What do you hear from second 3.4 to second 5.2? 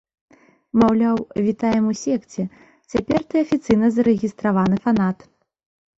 афіцыйна зарэгістраваны фанат.